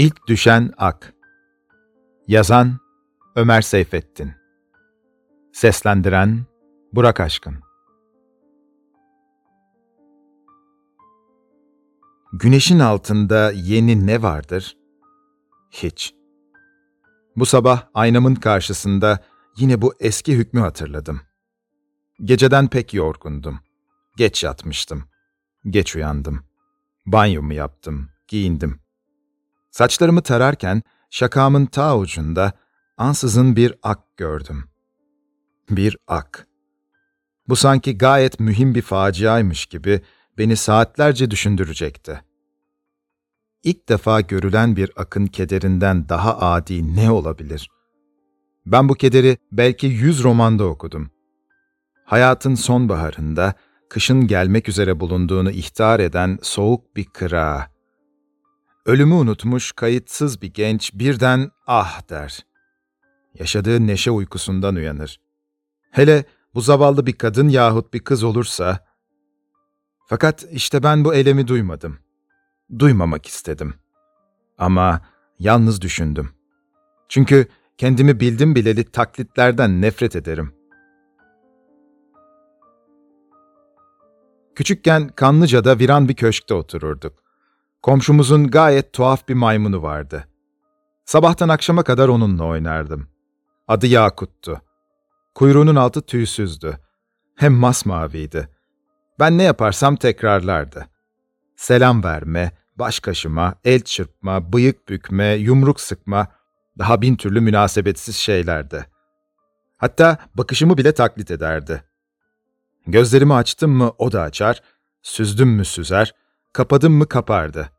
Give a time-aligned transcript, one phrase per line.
[0.00, 1.14] İlk Düşen Ak
[2.26, 2.78] Yazan
[3.36, 4.32] Ömer Seyfettin
[5.52, 6.46] Seslendiren
[6.92, 7.54] Burak Aşkın
[12.32, 14.76] Güneşin altında yeni ne vardır?
[15.70, 16.14] Hiç.
[17.36, 19.24] Bu sabah aynamın karşısında
[19.56, 21.20] yine bu eski hükmü hatırladım.
[22.24, 23.60] Geceden pek yorgundum.
[24.16, 25.04] Geç yatmıştım.
[25.66, 26.44] Geç uyandım.
[27.06, 28.79] Banyomu yaptım, giyindim.
[29.70, 32.52] Saçlarımı tararken şakamın ta ucunda
[32.96, 34.64] ansızın bir ak gördüm.
[35.70, 36.46] Bir ak.
[37.48, 40.00] Bu sanki gayet mühim bir faciaymış gibi
[40.38, 42.20] beni saatlerce düşündürecekti.
[43.62, 47.70] İlk defa görülen bir akın kederinden daha adi ne olabilir?
[48.66, 51.10] Ben bu kederi belki yüz romanda okudum.
[52.04, 53.54] Hayatın sonbaharında,
[53.88, 57.69] kışın gelmek üzere bulunduğunu ihtar eden soğuk bir kıra,
[58.86, 62.46] Ölümü unutmuş kayıtsız bir genç birden ah der.
[63.34, 65.20] Yaşadığı neşe uykusundan uyanır.
[65.90, 68.90] Hele bu zavallı bir kadın yahut bir kız olursa...
[70.06, 71.98] Fakat işte ben bu elemi duymadım.
[72.78, 73.74] Duymamak istedim.
[74.58, 75.00] Ama
[75.38, 76.30] yalnız düşündüm.
[77.08, 80.54] Çünkü kendimi bildim bileli taklitlerden nefret ederim.
[84.54, 87.19] Küçükken Kanlıca'da viran bir köşkte otururduk.
[87.82, 90.28] Komşumuzun gayet tuhaf bir maymunu vardı.
[91.04, 93.08] Sabahtan akşama kadar onunla oynardım.
[93.68, 94.60] Adı Yakut'tu.
[95.34, 96.78] Kuyruğunun altı tüysüzdü.
[97.36, 98.48] Hem masmaviydi.
[99.18, 100.86] Ben ne yaparsam tekrarlardı.
[101.56, 106.28] Selam verme, baş kaşıma, el çırpma, bıyık bükme, yumruk sıkma,
[106.78, 108.86] daha bin türlü münasebetsiz şeylerdi.
[109.76, 111.84] Hatta bakışımı bile taklit ederdi.
[112.86, 114.62] Gözlerimi açtım mı o da açar,
[115.02, 116.14] süzdüm mü süzer,
[116.52, 117.70] kapadım mı kapardı.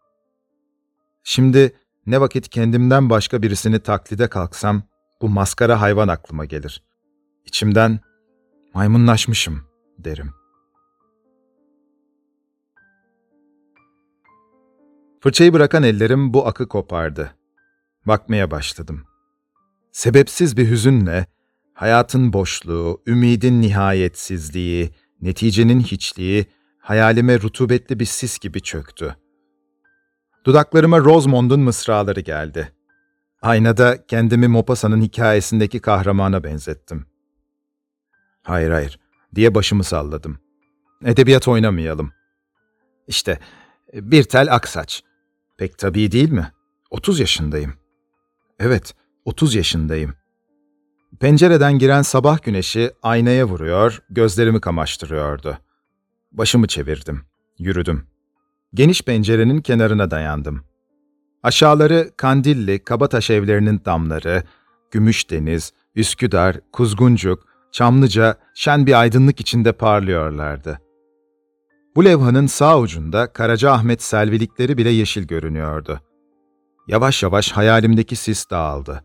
[1.23, 4.83] Şimdi ne vakit kendimden başka birisini taklide kalksam
[5.21, 6.83] bu maskara hayvan aklıma gelir.
[7.45, 7.99] İçimden
[8.73, 9.63] maymunlaşmışım
[9.97, 10.33] derim.
[15.19, 17.35] Fırçayı bırakan ellerim bu akı kopardı.
[18.05, 19.03] Bakmaya başladım.
[19.91, 21.25] Sebepsiz bir hüzünle
[21.73, 24.89] hayatın boşluğu, ümidin nihayetsizliği,
[25.21, 26.45] neticenin hiçliği
[26.81, 29.15] hayalime rutubetli bir sis gibi çöktü.
[30.45, 32.71] Dudaklarıma Rosamond'un mısraları geldi.
[33.41, 37.05] Aynada kendimi Mopasa'nın hikayesindeki kahramana benzettim.
[38.43, 38.99] Hayır hayır
[39.35, 40.39] diye başımı salladım.
[41.05, 42.13] Edebiyat oynamayalım.
[43.07, 43.39] İşte
[43.93, 45.03] bir tel aksaç.
[45.57, 46.51] Pek tabii değil mi?
[46.91, 47.73] Otuz yaşındayım.
[48.59, 48.93] Evet,
[49.25, 50.13] otuz yaşındayım.
[51.19, 55.57] Pencereden giren sabah güneşi aynaya vuruyor, gözlerimi kamaştırıyordu.
[56.31, 57.21] Başımı çevirdim,
[57.59, 58.07] yürüdüm.
[58.73, 60.63] Geniş pencerenin kenarına dayandım.
[61.43, 64.43] Aşağıları Kandilli, Kabataş evlerinin damları,
[64.91, 70.81] Gümüşdeniz, Üsküdar, Kuzguncuk, Çamlıca şen bir aydınlık içinde parlıyorlardı.
[71.95, 76.01] Bu levhanın sağ ucunda Karaca Ahmet selvilikleri bile yeşil görünüyordu.
[76.87, 79.03] Yavaş yavaş hayalimdeki sis dağıldı.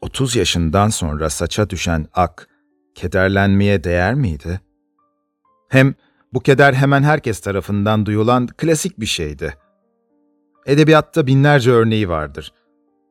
[0.00, 2.48] Otuz yaşından sonra saça düşen ak,
[2.94, 4.60] kederlenmeye değer miydi?
[5.68, 5.94] Hem
[6.32, 9.54] bu keder hemen herkes tarafından duyulan klasik bir şeydi.
[10.66, 12.52] Edebiyatta binlerce örneği vardır.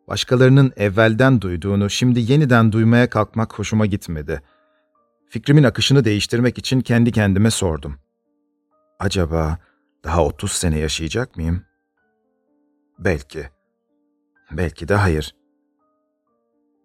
[0.08, 4.42] Başkalarının evvelden duyduğunu şimdi yeniden duymaya kalkmak hoşuma gitmedi.
[5.30, 8.00] Fikrimin akışını değiştirmek için kendi kendime sordum.
[9.00, 9.58] Acaba
[10.04, 11.64] daha 30 sene yaşayacak mıyım?
[13.00, 13.50] Belki.
[14.52, 15.36] Belki de hayır.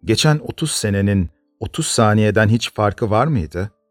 [0.05, 1.29] Geçen 30 senenin
[1.59, 3.82] 30 saniyeden hiç farkı var mıydı?''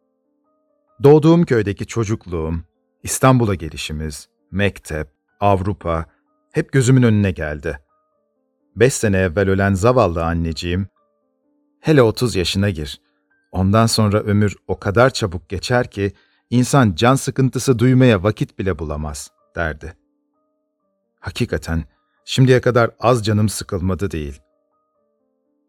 [1.03, 2.65] Doğduğum köydeki çocukluğum,
[3.03, 5.09] İstanbul'a gelişimiz, mektep,
[5.41, 6.07] Avrupa
[6.53, 7.79] hep gözümün önüne geldi.
[8.77, 10.89] Beş sene evvel ölen zavallı anneciğim,
[11.81, 13.01] hele otuz yaşına gir.
[13.53, 16.13] Ondan sonra ömür o kadar çabuk geçer ki
[16.51, 19.97] insan can sıkıntısı duymaya vakit bile bulamaz, derdi.
[21.21, 21.85] Hakikaten
[22.25, 24.41] şimdiye kadar az canım sıkılmadı değil.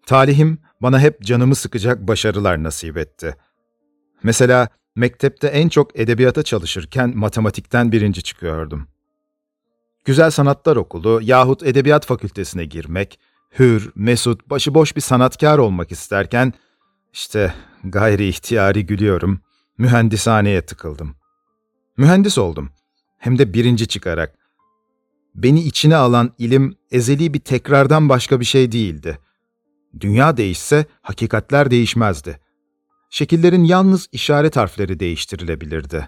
[0.05, 3.35] Talihim bana hep canımı sıkacak başarılar nasip etti.
[4.23, 8.87] Mesela mektepte en çok edebiyata çalışırken matematikten birinci çıkıyordum.
[10.05, 13.19] Güzel Sanatlar Okulu yahut Edebiyat Fakültesine girmek,
[13.59, 16.53] hür, mesut, başıboş bir sanatkar olmak isterken,
[17.13, 17.53] işte
[17.83, 19.41] gayri ihtiyari gülüyorum,
[19.77, 21.15] mühendishaneye tıkıldım.
[21.97, 22.69] Mühendis oldum,
[23.17, 24.35] hem de birinci çıkarak.
[25.35, 29.19] Beni içine alan ilim ezeli bir tekrardan başka bir şey değildi.
[29.99, 32.42] Dünya değişse hakikatler değişmezdi
[33.13, 36.07] şekillerin yalnız işaret harfleri değiştirilebilirdi.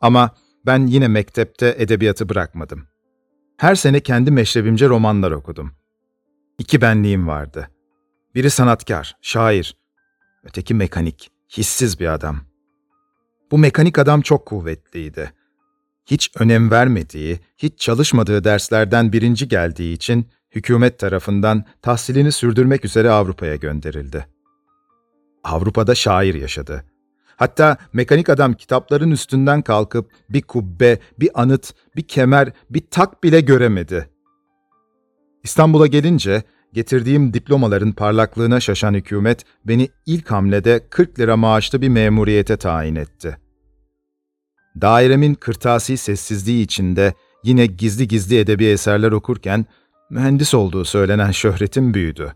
[0.00, 0.30] Ama
[0.66, 2.86] ben yine mektepte edebiyatı bırakmadım.
[3.56, 5.72] Her sene kendi meşrebimce romanlar okudum.
[6.58, 7.70] İki benliğim vardı.
[8.34, 9.76] Biri sanatkar, şair.
[10.44, 12.40] Öteki mekanik, hissiz bir adam.
[13.50, 15.32] Bu mekanik adam çok kuvvetliydi.
[16.06, 23.56] Hiç önem vermediği, hiç çalışmadığı derslerden birinci geldiği için hükümet tarafından tahsilini sürdürmek üzere Avrupa'ya
[23.56, 24.26] gönderildi.
[25.44, 26.84] Avrupa'da şair yaşadı.
[27.36, 33.40] Hatta mekanik adam kitapların üstünden kalkıp bir kubbe, bir anıt, bir kemer, bir tak bile
[33.40, 34.10] göremedi.
[35.42, 36.42] İstanbul'a gelince
[36.72, 43.38] getirdiğim diplomaların parlaklığına şaşan hükümet beni ilk hamlede 40 lira maaşlı bir memuriyete tayin etti.
[44.80, 47.14] Dairemin kırtasi sessizliği içinde
[47.44, 49.66] yine gizli gizli edebi eserler okurken
[50.10, 52.34] mühendis olduğu söylenen şöhretim büyüdü.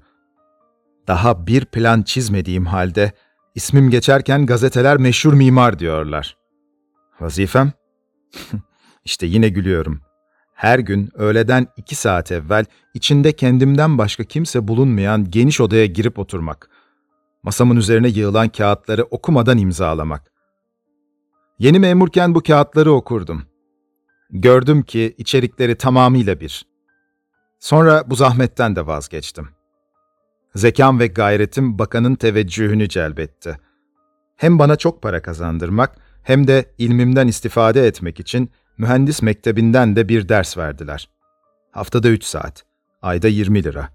[1.06, 3.12] Daha bir plan çizmediğim halde
[3.54, 6.36] ismim geçerken gazeteler meşhur mimar diyorlar.
[7.20, 7.72] Vazifem?
[9.04, 10.00] İşte yine gülüyorum.
[10.54, 12.64] Her gün öğleden iki saat evvel
[12.94, 16.70] içinde kendimden başka kimse bulunmayan geniş odaya girip oturmak.
[17.42, 20.32] Masamın üzerine yığılan kağıtları okumadan imzalamak.
[21.58, 23.42] Yeni memurken bu kağıtları okurdum.
[24.30, 26.66] Gördüm ki içerikleri tamamıyla bir.
[27.60, 29.48] Sonra bu zahmetten de vazgeçtim.
[30.54, 33.58] Zekam ve gayretim bakanın teveccühünü celbetti.
[34.36, 40.28] Hem bana çok para kazandırmak hem de ilmimden istifade etmek için mühendis mektebinden de bir
[40.28, 41.08] ders verdiler.
[41.70, 42.64] Haftada üç saat,
[43.02, 43.88] ayda yirmi lira.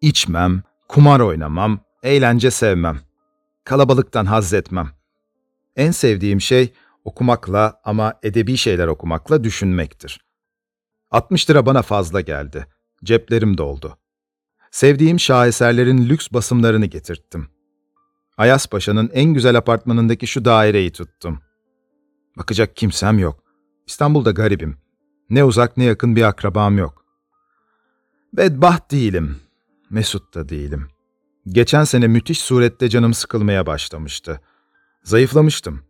[0.00, 3.00] İçmem, kumar oynamam, eğlence sevmem.
[3.64, 4.88] Kalabalıktan haz etmem.
[5.76, 6.72] En sevdiğim şey
[7.04, 10.24] okumakla ama edebi şeyler okumakla düşünmektir.
[11.10, 12.66] 60 lira bana fazla geldi.
[13.04, 13.98] Ceplerim doldu.
[14.74, 17.48] Sevdiğim şaheserlerin lüks basımlarını getirttim.
[18.36, 21.40] Ayas Paşa'nın en güzel apartmanındaki şu daireyi tuttum.
[22.36, 23.42] Bakacak kimsem yok.
[23.86, 24.76] İstanbul'da garibim.
[25.30, 27.04] Ne uzak ne yakın bir akrabam yok.
[28.32, 29.36] Bedbaht değilim.
[29.90, 30.88] Mesut da değilim.
[31.46, 34.40] Geçen sene müthiş surette canım sıkılmaya başlamıştı.
[35.02, 35.82] Zayıflamıştım.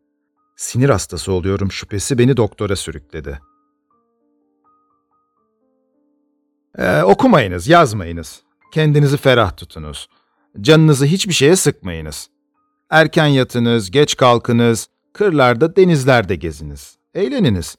[0.57, 3.41] Sinir hastası oluyorum şüphesi beni doktora sürükledi.
[6.79, 8.44] Ee, okumayınız, yazmayınız.
[8.75, 10.09] Kendinizi ferah tutunuz.
[10.61, 12.31] Canınızı hiçbir şeye sıkmayınız.
[12.91, 16.97] Erken yatınız, geç kalkınız, kırlarda, denizlerde geziniz.
[17.15, 17.77] Eğleniniz.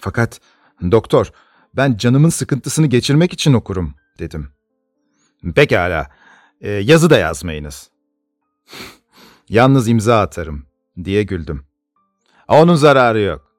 [0.00, 0.40] Fakat
[0.90, 1.30] doktor,
[1.76, 4.48] ben canımın sıkıntısını geçirmek için okurum, dedim.
[5.54, 6.10] Pekala,
[6.60, 7.90] ee, yazı da yazmayınız.
[9.48, 10.66] Yalnız imza atarım,
[11.04, 11.64] diye güldüm.
[12.48, 13.52] Onun zararı yok.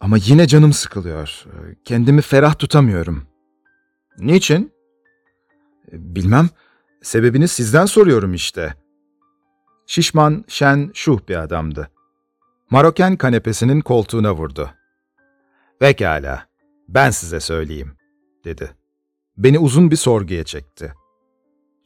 [0.00, 1.44] Ama yine canım sıkılıyor.
[1.84, 3.26] Kendimi ferah tutamıyorum.
[4.18, 4.71] Niçin?
[5.92, 6.48] Bilmem.
[7.02, 8.74] Sebebini sizden soruyorum işte.
[9.86, 11.90] Şişman, şen, şuh bir adamdı.
[12.70, 14.70] Maroken kanepesinin koltuğuna vurdu.
[15.80, 16.46] Pekala,
[16.88, 17.92] ben size söyleyeyim,
[18.44, 18.70] dedi.
[19.36, 20.94] Beni uzun bir sorguya çekti.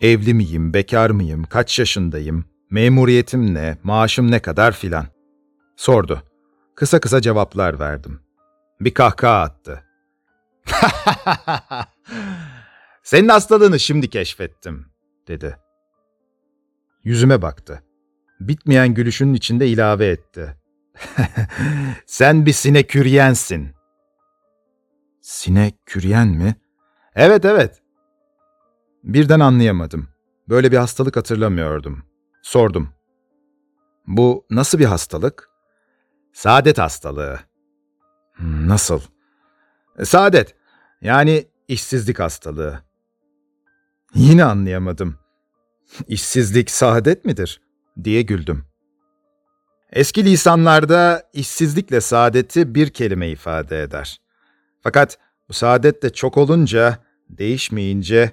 [0.01, 5.07] Evli miyim, bekar mıyım, kaç yaşındayım, memuriyetim ne, maaşım ne kadar filan.
[5.77, 6.23] Sordu.
[6.75, 8.21] Kısa kısa cevaplar verdim.
[8.81, 9.85] Bir kahkaha attı.
[13.07, 14.87] Senin hastalığını şimdi keşfettim,
[15.29, 15.57] dedi.
[17.05, 17.83] Yüzüme baktı.
[18.41, 20.57] Bitmeyen gülüşünün içinde ilave etti.
[22.07, 23.71] Sen bir sineküryensin.
[25.21, 26.57] Sineküryen mi?
[27.15, 27.83] Evet evet.
[29.05, 30.09] Birden anlayamadım.
[30.49, 32.03] Böyle bir hastalık hatırlamıyordum.
[32.43, 32.89] Sordum.
[34.07, 35.51] Bu nasıl bir hastalık?
[36.33, 37.41] Saadet hastalığı.
[38.41, 39.01] Nasıl?
[40.05, 40.55] Saadet.
[41.01, 42.86] Yani işsizlik hastalığı.
[44.15, 45.19] Yine anlayamadım.
[46.09, 47.61] İşsizlik saadet midir?
[48.05, 48.65] diye güldüm.
[49.93, 54.21] Eski lisanlarda işsizlikle saadeti bir kelime ifade eder.
[54.83, 56.99] Fakat bu saadet de çok olunca,
[57.31, 58.33] değişmeyince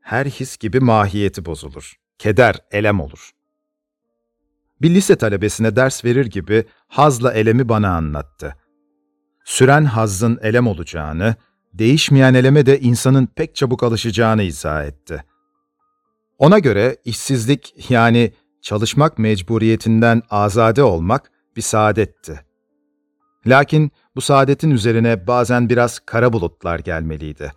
[0.00, 1.94] her his gibi mahiyeti bozulur.
[2.18, 3.30] Keder, elem olur.
[4.82, 8.56] Bir lise talebesine ders verir gibi hazla elemi bana anlattı.
[9.44, 11.34] Süren hazzın elem olacağını,
[11.74, 15.24] değişmeyen eleme de insanın pek çabuk alışacağını izah etti.
[16.38, 22.40] Ona göre işsizlik yani çalışmak mecburiyetinden azade olmak bir saadetti.
[23.46, 27.52] Lakin bu saadetin üzerine bazen biraz kara bulutlar gelmeliydi.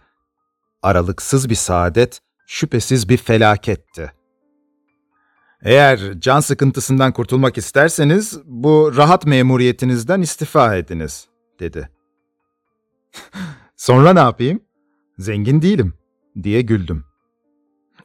[0.84, 4.12] Aralıksız bir saadet şüphesiz bir felaketti.
[5.62, 11.28] Eğer can sıkıntısından kurtulmak isterseniz bu rahat memuriyetinizden istifa ediniz,
[11.60, 11.90] dedi.
[13.78, 14.60] Sonra ne yapayım?
[15.18, 15.94] Zengin değilim,
[16.44, 17.06] diye güldüm.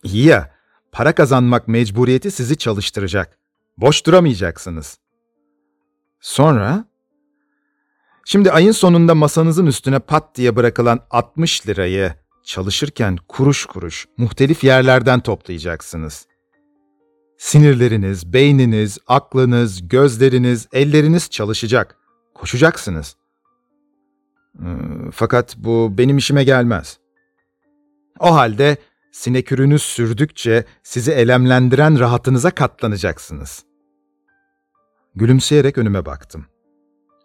[0.02, 0.54] İyi ya,
[0.92, 3.38] para kazanmak mecburiyeti sizi çalıştıracak.
[3.76, 4.98] Boş duramayacaksınız.
[6.20, 6.84] Sonra?
[8.24, 12.14] Şimdi ayın sonunda masanızın üstüne pat diye bırakılan 60 lirayı
[12.44, 16.26] çalışırken kuruş kuruş muhtelif yerlerden toplayacaksınız.
[17.38, 21.96] Sinirleriniz, beyniniz, aklınız, gözleriniz, elleriniz çalışacak.
[22.34, 23.16] Koşacaksınız.
[24.58, 24.64] Ee,
[25.12, 26.98] Fakat bu benim işime gelmez.
[28.20, 28.76] O halde
[29.12, 33.64] sinekürünüz sürdükçe sizi elemlendiren rahatınıza katlanacaksınız.
[35.14, 36.46] Gülümseyerek önüme baktım.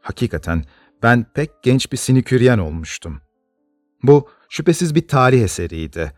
[0.01, 0.63] Hakikaten
[1.03, 3.21] ben pek genç bir siniküryen olmuştum.
[4.03, 6.11] Bu şüphesiz bir tarih eseriydi.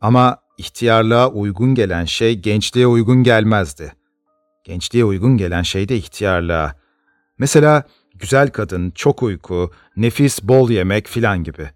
[0.00, 3.92] Ama ihtiyarlığa uygun gelen şey gençliğe uygun gelmezdi.
[4.64, 6.74] Gençliğe uygun gelen şey de ihtiyarlığa.
[7.38, 11.70] Mesela güzel kadın, çok uyku, nefis bol yemek filan gibi.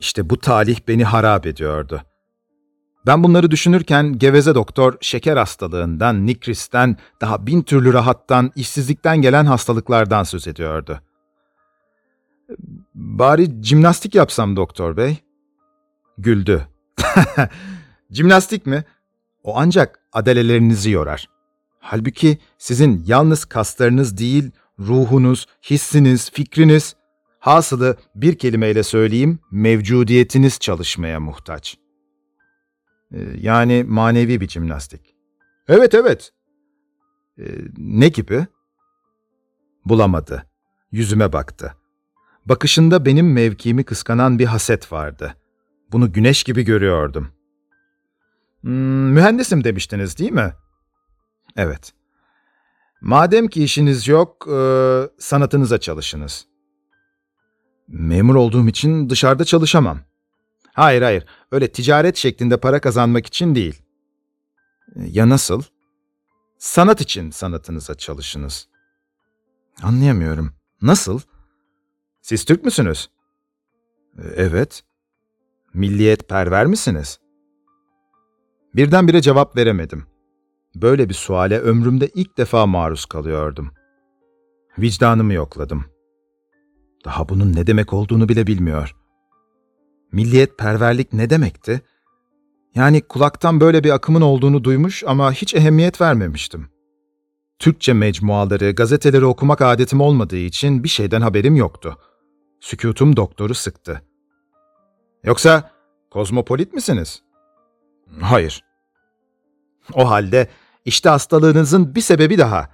[0.00, 2.02] İşte bu talih beni harap ediyordu.
[3.06, 10.22] Ben bunları düşünürken geveze doktor şeker hastalığından, nikristen, daha bin türlü rahattan, işsizlikten gelen hastalıklardan
[10.22, 11.00] söz ediyordu.
[12.94, 15.16] Bari jimnastik yapsam doktor bey.
[16.18, 16.66] Güldü.
[18.10, 18.84] Jimnastik mi?
[19.44, 21.28] O ancak adalelerinizi yorar.
[21.80, 24.50] Halbuki sizin yalnız kaslarınız değil,
[24.80, 26.96] ruhunuz, hissiniz, fikriniz,
[27.38, 31.78] hasılı bir kelimeyle söyleyeyim, mevcudiyetiniz çalışmaya muhtaç.
[33.14, 35.00] Ee, Yani manevi bir jimnastik.
[35.68, 36.32] Evet, evet.
[37.38, 37.44] Ee,
[37.78, 38.46] ne gibi?
[39.84, 40.46] Bulamadı.
[40.92, 41.74] Yüzüme baktı.
[42.46, 45.34] Bakışında benim mevkimi kıskanan bir haset vardı.
[45.92, 47.28] Bunu güneş gibi görüyordum.
[48.60, 50.52] Hmm, mühendisim demiştiniz değil mi?
[51.56, 51.92] Evet.
[53.00, 54.58] Madem ki işiniz yok, e,
[55.18, 56.46] sanatınıza çalışınız.
[57.88, 59.98] Memur olduğum için dışarıda çalışamam.
[60.72, 63.82] Hayır hayır, öyle ticaret şeklinde para kazanmak için değil.
[64.96, 65.62] E, Ya nasıl?
[66.58, 68.68] Sanat için sanatınıza çalışınız.
[69.82, 70.52] Anlayamıyorum.
[70.82, 71.20] Nasıl?
[72.22, 73.10] Siz Türk müsünüz?
[74.18, 74.82] E, Evet.
[75.74, 77.20] Milliyet perver misiniz?
[78.74, 80.06] Birdenbire cevap veremedim.
[80.74, 83.70] Böyle bir suale ömrümde ilk defa maruz kalıyordum.
[84.78, 85.84] Vicdanımı yokladım.
[87.04, 88.96] Daha bunun ne demek olduğunu bile bilmiyor.
[90.12, 91.80] Milliyet perverlik ne demekti?
[92.74, 96.68] Yani kulaktan böyle bir akımın olduğunu duymuş ama hiç ehemmiyet vermemiştim.
[97.58, 101.96] Türkçe mecmuaları, gazeteleri okumak adetim olmadığı için bir şeyden haberim yoktu.
[102.60, 104.02] Sükutum doktoru sıktı.
[105.24, 105.70] Yoksa
[106.10, 107.22] kozmopolit misiniz?
[108.20, 108.64] Hayır.
[109.94, 110.48] O halde
[110.84, 112.68] işte hastalığınızın bir sebebi daha.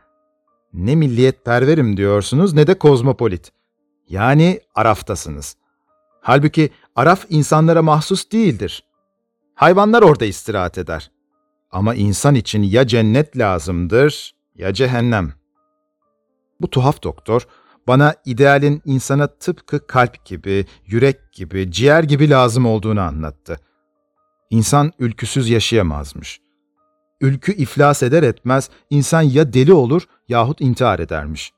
[0.72, 3.52] Ne milliyetperverim diyorsunuz ne de kozmopolit.
[4.08, 5.56] Yani Araf'tasınız.
[6.20, 8.84] Halbuki Araf insanlara mahsus değildir.
[9.54, 11.10] Hayvanlar orada istirahat eder.
[11.70, 15.32] Ama insan için ya cennet lazımdır ya cehennem.
[16.60, 17.46] Bu tuhaf doktor
[17.86, 23.60] bana idealin insana tıpkı kalp gibi, yürek gibi, ciğer gibi lazım olduğunu anlattı.
[24.50, 26.40] İnsan ülküsüz yaşayamazmış.
[27.20, 31.52] Ülkü iflas eder etmez insan ya deli olur yahut intihar edermiş.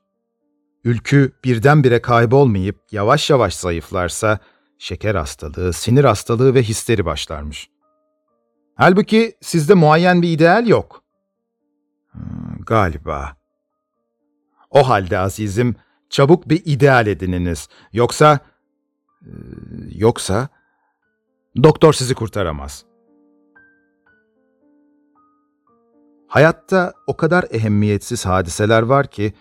[0.83, 4.39] Ülkü birdenbire kaybolmayıp yavaş yavaş zayıflarsa
[4.77, 7.69] şeker hastalığı, sinir hastalığı ve histeri başlarmış.
[8.75, 11.03] Halbuki sizde muayyen bir ideal yok.
[12.11, 13.37] Hmm, Galiba.
[14.69, 15.75] O halde azizim,
[16.09, 17.67] çabuk bir ideal edininiz.
[17.93, 18.39] Yoksa...
[19.21, 19.31] e,
[19.91, 20.49] Yoksa...
[21.63, 22.85] Doktor sizi kurtaramaz.
[26.29, 29.33] Hayatta o kadar ehemmiyetsiz hadiseler var ki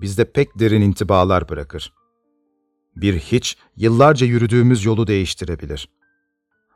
[0.00, 1.92] bizde pek derin intibalar bırakır.
[2.96, 5.88] Bir hiç yıllarca yürüdüğümüz yolu değiştirebilir.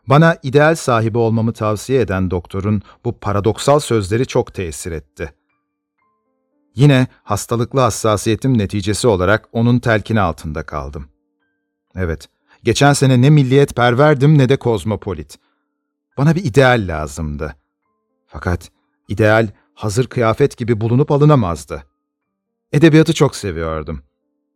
[0.06, 5.32] Bana ideal sahibi olmamı tavsiye eden doktorun bu paradoksal sözleri çok tesir etti.
[6.74, 11.08] Yine hastalıklı hassasiyetim neticesi olarak onun telkini altında kaldım.
[11.96, 12.28] Evet,
[12.64, 15.38] geçen sene ne milliyet perverdim ne de kozmopolit.
[16.16, 17.56] Bana bir ideal lazımdı.
[18.26, 18.70] Fakat
[19.08, 21.84] ideal hazır kıyafet gibi bulunup alınamazdı.
[22.72, 24.02] Edebiyatı çok seviyordum.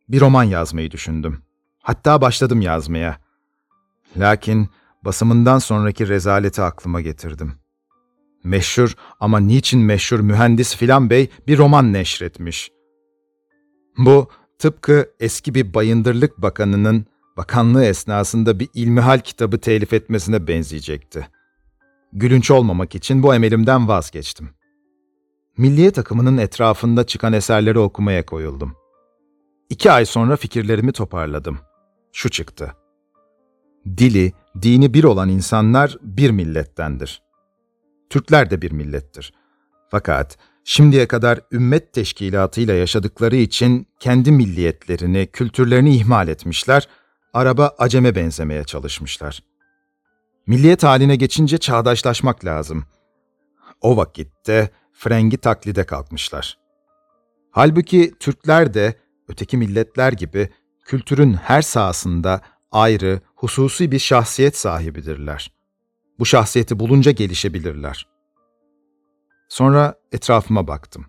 [0.09, 1.42] Bir roman yazmayı düşündüm.
[1.82, 3.18] Hatta başladım yazmaya.
[4.16, 4.68] Lakin
[5.04, 7.52] basımından sonraki rezaleti aklıma getirdim.
[8.44, 12.71] Meşhur ama niçin meşhur mühendis filan bey bir roman neşretmiş.
[13.99, 14.28] Bu
[14.59, 17.06] tıpkı eski bir bayındırlık bakanının
[17.37, 21.28] bakanlığı esnasında bir ilmihal kitabı telif etmesine benzeyecekti.
[22.12, 24.50] Gülünç olmamak için bu emelimden vazgeçtim.
[25.57, 28.76] Milliye takımının etrafında çıkan eserleri okumaya koyuldum.
[29.71, 31.59] İki ay sonra fikirlerimi toparladım.
[32.12, 32.75] Şu çıktı.
[33.87, 37.23] Dili, dini bir olan insanlar bir millettendir.
[38.11, 39.33] Türkler de bir millettir.
[39.90, 46.88] Fakat şimdiye kadar ümmet teşkilatıyla yaşadıkları için kendi milliyetlerini, kültürlerini ihmal etmişler,
[47.35, 49.42] araba aceme benzemeye çalışmışlar.
[50.46, 52.84] Milliyet haline geçince çağdaşlaşmak lazım.
[53.80, 56.58] O vakitte frengi taklide kalkmışlar.
[57.50, 58.94] Halbuki Türkler de
[59.28, 60.50] öteki milletler gibi
[60.84, 62.40] kültürün her sahasında
[62.72, 65.52] ayrı, hususi bir şahsiyet sahibidirler.
[66.18, 68.06] Bu şahsiyeti bulunca gelişebilirler.
[69.49, 71.06] Sonra etrafıma baktım.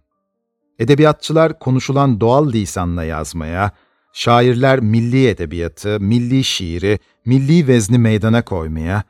[0.80, 3.72] Edebiyatçılar konuşulan doğal lisanla yazmaya,
[4.14, 9.04] şairler milli edebiyatı, milli şiiri, milli vezni meydana koymaya,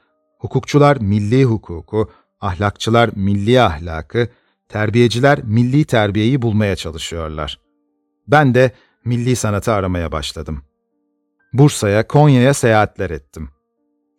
[0.43, 4.27] hukukçular milli hukuku, ahlakçılar milli ahlakı,
[4.69, 7.59] terbiyeciler milli terbiyeyi bulmaya çalışıyorlar.
[8.27, 8.71] Ben de
[9.05, 10.63] milli sanatı aramaya başladım.
[11.53, 13.50] Bursa'ya, Konya'ya seyahatler ettim.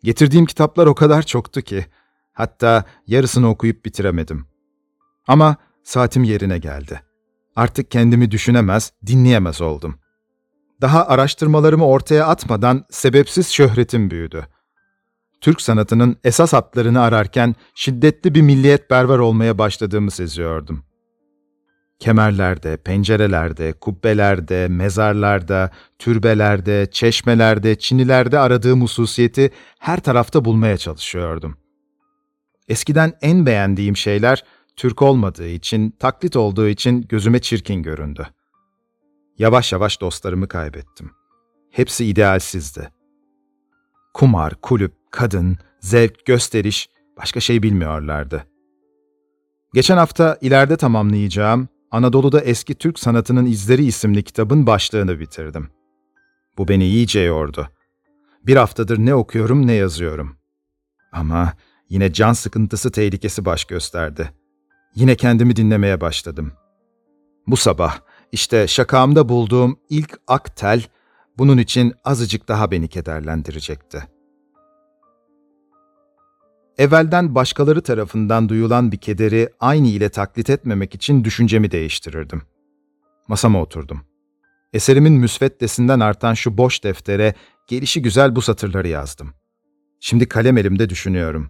[0.03, 1.85] Getirdiğim kitaplar o kadar çoktu ki,
[2.33, 4.45] hatta yarısını okuyup bitiremedim.
[5.27, 7.01] Ama saatim yerine geldi.
[7.55, 9.99] Artık kendimi düşünemez, dinleyemez oldum.
[10.81, 14.47] Daha araştırmalarımı ortaya atmadan sebepsiz şöhretim büyüdü.
[15.45, 20.83] Türk sanatının esas hatlarını ararken şiddetli bir milliyet berber olmaya başladığımı seziyordum.
[21.99, 31.57] Kemerlerde, pencerelerde, kubbelerde, mezarlarda, türbelerde, çeşmelerde, çinilerde aradığım hususiyeti her tarafta bulmaya çalışıyordum.
[32.67, 34.43] Eskiden en beğendiğim şeyler
[34.75, 38.27] Türk olmadığı için, taklit olduğu için gözüme çirkin göründü.
[39.37, 41.11] Yavaş yavaş dostlarımı kaybettim.
[41.71, 42.94] Hepsi idealsizdi.
[44.15, 48.45] Kumar, kulüp, kadın, zevk, gösteriş, başka şey bilmiyorlardı.
[49.73, 55.69] Geçen hafta ileride tamamlayacağım Anadolu'da Eski Türk Sanatının İzleri isimli kitabın başlığını bitirdim.
[56.57, 57.69] Bu beni iyice yordu.
[58.43, 60.37] Bir haftadır ne okuyorum ne yazıyorum.
[61.11, 61.53] Ama
[61.89, 64.31] yine can sıkıntısı tehlikesi baş gösterdi.
[64.95, 66.51] Yine kendimi dinlemeye başladım.
[67.47, 67.99] Bu sabah
[68.31, 70.83] işte şakamda bulduğum ilk ak tel
[71.37, 74.03] bunun için azıcık daha beni kederlendirecekti.
[76.77, 82.41] Evvelden başkaları tarafından duyulan bir kederi aynı ile taklit etmemek için düşüncemi değiştirirdim.
[83.27, 84.01] Masama oturdum.
[84.73, 87.33] Eserimin müsveddesinden artan şu boş deftere
[87.67, 89.33] gelişi güzel bu satırları yazdım.
[89.99, 91.49] Şimdi kalem elimde düşünüyorum.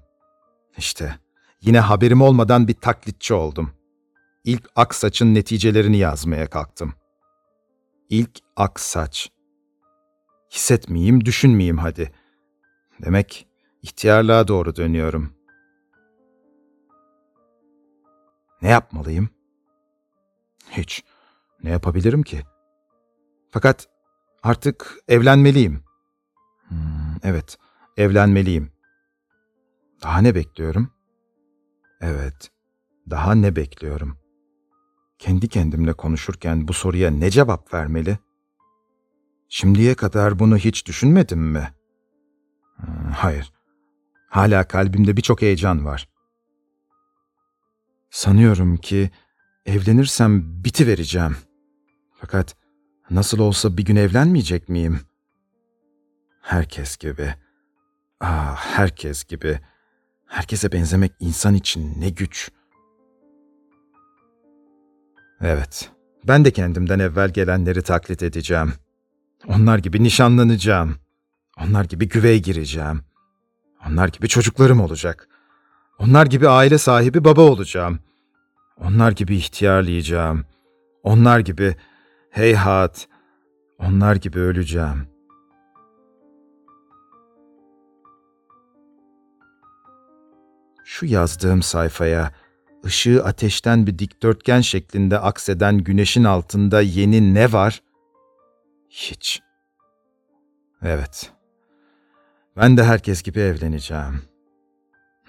[0.78, 1.16] İşte
[1.62, 3.72] yine haberim olmadan bir taklitçi oldum.
[4.44, 6.94] İlk ak saçın neticelerini yazmaya kalktım.
[8.10, 9.30] İlk ak saç.
[10.52, 12.12] Hissetmeyeyim, düşünmeyeyim hadi.
[13.06, 13.48] Demek
[13.82, 15.34] ihtiyarlığa doğru dönüyorum.
[18.62, 19.30] Ne yapmalıyım?
[20.72, 21.04] Hiç.
[21.64, 22.44] Ne yapabilirim ki?
[23.52, 23.88] Fakat
[24.44, 25.84] artık evlenmeliyim.
[26.68, 26.78] Hmm,
[27.24, 27.58] evet,
[27.98, 28.72] evlenmeliyim.
[30.04, 30.92] Daha ne bekliyorum?
[32.02, 32.52] Evet,
[33.10, 34.18] daha ne bekliyorum?
[35.20, 38.18] Kendi kendimle konuşurken bu soruya ne cevap vermeli?
[39.50, 41.74] Şimdiye kadar bunu hiç düşünmedim mi?
[42.76, 43.54] Hmm, hayır.
[44.30, 46.10] Hala kalbimde birçok heyecan var.
[48.10, 49.10] Sanıyorum ki
[49.66, 51.38] evlenirsem biti vereceğim.
[52.14, 52.56] Fakat
[53.10, 55.00] nasıl olsa bir gün evlenmeyecek miyim?
[56.42, 57.36] Herkes gibi.
[58.20, 59.60] Ah, herkes gibi.
[60.26, 62.52] Herkese benzemek insan için ne güç.
[65.42, 65.92] Evet,
[66.24, 68.74] ben de kendimden evvel gelenleri taklit edeceğim.
[69.48, 70.96] Onlar gibi nişanlanacağım.
[71.64, 73.02] Onlar gibi güvey gireceğim.
[73.90, 75.28] Onlar gibi çocuklarım olacak.
[76.00, 78.00] Onlar gibi aile sahibi baba olacağım.
[78.78, 80.46] Onlar gibi ihtiyarlayacağım.
[81.04, 81.76] Onlar gibi
[82.30, 83.08] heyhat,
[83.80, 85.08] onlar gibi öleceğim.
[90.86, 92.32] Şu yazdığım sayfaya
[92.86, 97.82] ışığı ateşten bir dikdörtgen şeklinde akseden güneşin altında yeni ne var?
[98.96, 99.42] Hiç.
[100.82, 101.32] Evet.
[102.58, 104.22] Ben de herkes gibi evleneceğim.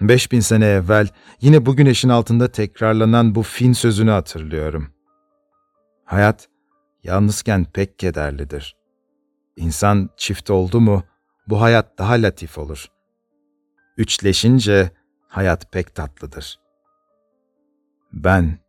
[0.01, 1.07] Beş bin sene evvel
[1.41, 4.93] yine bu güneşin altında tekrarlanan bu fin sözünü hatırlıyorum.
[6.05, 6.49] Hayat
[7.03, 8.75] yalnızken pek kederlidir.
[9.55, 11.03] İnsan çift oldu mu
[11.47, 12.87] bu hayat daha latif olur.
[13.97, 14.91] Üçleşince
[15.27, 16.59] hayat pek tatlıdır.
[18.13, 18.59] Ben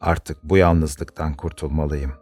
[0.00, 2.19] artık bu yalnızlıktan kurtulmalıyım.